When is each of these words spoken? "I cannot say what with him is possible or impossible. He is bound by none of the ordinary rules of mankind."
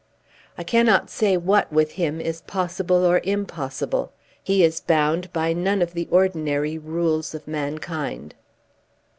"I 0.57 0.63
cannot 0.63 1.11
say 1.11 1.37
what 1.37 1.71
with 1.71 1.91
him 1.91 2.19
is 2.19 2.41
possible 2.41 3.05
or 3.05 3.21
impossible. 3.23 4.11
He 4.41 4.63
is 4.63 4.81
bound 4.81 5.31
by 5.31 5.53
none 5.53 5.79
of 5.79 5.93
the 5.93 6.07
ordinary 6.09 6.75
rules 6.79 7.35
of 7.35 7.47
mankind." 7.47 8.33